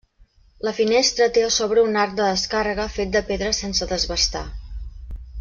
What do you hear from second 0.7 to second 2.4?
finestra té a sobre un arc de